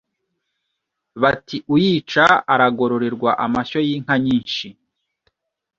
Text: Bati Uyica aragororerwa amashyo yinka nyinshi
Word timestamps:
Bati 1.21 1.57
Uyica 1.73 2.25
aragororerwa 2.53 3.31
amashyo 3.45 3.79
yinka 3.87 4.15
nyinshi 4.25 4.67